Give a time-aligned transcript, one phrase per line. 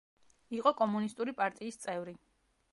[0.59, 2.17] იყო კომუნისტური პარტიის წევრი.